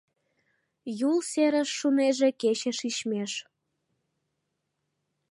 [1.09, 3.31] Юл серыш шунеже кече шичмеш